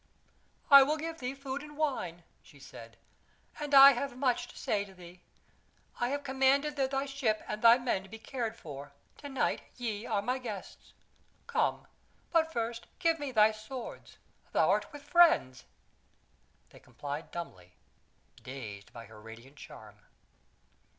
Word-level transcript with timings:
"I 0.71 0.81
will 0.81 0.97
give 0.97 1.19
thee 1.19 1.35
food 1.35 1.61
and 1.61 1.77
wine," 1.77 2.23
she 2.41 2.59
said; 2.59 2.97
"then 3.59 3.71
I 3.75 3.91
have 3.91 4.17
much 4.17 4.47
to 4.47 4.57
say 4.57 4.83
to 4.83 4.95
thee. 4.95 5.21
I 5.99 6.09
have 6.09 6.23
commanded 6.23 6.75
that 6.77 6.89
thy 6.89 7.05
ship 7.05 7.43
and 7.47 7.61
thy 7.61 7.77
men 7.77 8.09
be 8.09 8.17
cared 8.17 8.55
for; 8.57 8.93
to 9.17 9.29
night 9.29 9.61
ye 9.77 10.07
are 10.07 10.23
my 10.23 10.39
guests. 10.39 10.93
Come! 11.45 11.85
But 12.31 12.51
first 12.51 12.87
give 12.97 13.19
me 13.19 13.31
thy 13.31 13.51
swords. 13.51 14.17
Thou'rt 14.53 14.91
with 14.91 15.03
friends." 15.03 15.65
They 16.71 16.79
complied 16.79 17.29
dumbly, 17.29 17.75
dazed 18.41 18.91
by 18.91 19.05
her 19.05 19.21
radiant 19.21 19.57
charm. 19.57 19.97